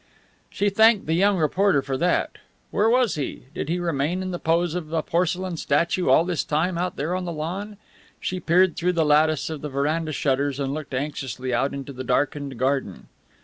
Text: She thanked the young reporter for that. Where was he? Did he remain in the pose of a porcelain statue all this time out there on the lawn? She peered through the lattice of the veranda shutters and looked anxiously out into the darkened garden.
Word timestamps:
She 0.49 0.69
thanked 0.71 1.05
the 1.05 1.13
young 1.13 1.37
reporter 1.37 1.83
for 1.83 1.95
that. 1.95 2.39
Where 2.71 2.89
was 2.89 3.13
he? 3.13 3.43
Did 3.53 3.69
he 3.69 3.77
remain 3.77 4.23
in 4.23 4.31
the 4.31 4.39
pose 4.39 4.73
of 4.73 4.91
a 4.91 5.03
porcelain 5.03 5.57
statue 5.57 6.09
all 6.09 6.25
this 6.25 6.43
time 6.43 6.75
out 6.75 6.95
there 6.95 7.13
on 7.13 7.25
the 7.25 7.31
lawn? 7.31 7.77
She 8.19 8.39
peered 8.39 8.75
through 8.75 8.93
the 8.93 9.05
lattice 9.05 9.47
of 9.51 9.61
the 9.61 9.69
veranda 9.69 10.11
shutters 10.11 10.59
and 10.59 10.73
looked 10.73 10.95
anxiously 10.95 11.53
out 11.53 11.71
into 11.75 11.93
the 11.93 12.03
darkened 12.03 12.57
garden. 12.57 13.09